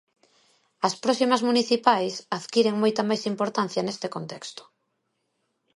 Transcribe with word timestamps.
As 0.87 0.93
próximas 1.03 1.41
municipais 1.49 2.13
adquiren 2.39 2.75
moita 2.81 3.01
máis 3.09 3.23
importancia 3.33 3.85
neste 3.85 4.07
contexto. 4.15 4.63